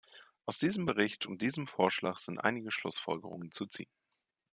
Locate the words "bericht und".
0.87-1.43